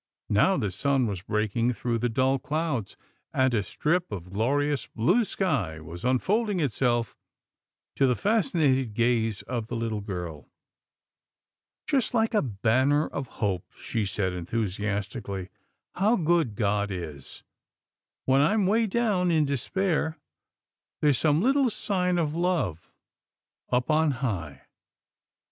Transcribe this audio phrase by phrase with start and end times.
[0.31, 2.97] Now the sun was breaking through the dull clouds,
[3.35, 7.15] and a strip of glorious blue sky was unfolding itself
[7.97, 10.49] to the fascinated gaze of the little girl."
[11.87, 15.49] Just like a banner of hope," she said, enthu siastically,
[15.93, 17.43] how good God is.
[18.25, 20.17] When I'm way down, in despair,
[21.01, 22.91] there's some little sign of love
[23.69, 24.63] up on high."